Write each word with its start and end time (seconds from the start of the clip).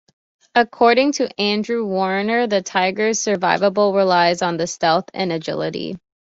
According 0.55 1.11
to 1.17 1.29
Andrew 1.39 1.85
Warner, 1.85 2.47
the 2.47 2.63
Tiger's 2.63 3.19
survivability 3.19 3.95
"relies 3.97 4.41
on 4.41 4.57
stealth 4.65 5.05
and 5.13 5.31
agility". 5.31 5.99